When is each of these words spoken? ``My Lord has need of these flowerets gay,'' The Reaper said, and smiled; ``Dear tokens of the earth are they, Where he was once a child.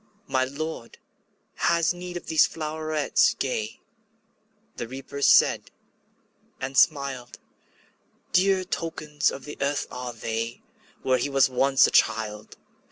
``My 0.27 0.47
Lord 0.49 0.97
has 1.57 1.93
need 1.93 2.17
of 2.17 2.25
these 2.25 2.47
flowerets 2.47 3.35
gay,'' 3.37 3.79
The 4.77 4.87
Reaper 4.87 5.21
said, 5.21 5.69
and 6.59 6.75
smiled; 6.75 7.37
``Dear 8.33 8.67
tokens 8.67 9.29
of 9.29 9.45
the 9.45 9.59
earth 9.61 9.85
are 9.91 10.13
they, 10.13 10.63
Where 11.03 11.19
he 11.19 11.29
was 11.29 11.49
once 11.51 11.85
a 11.85 11.91
child. 11.91 12.57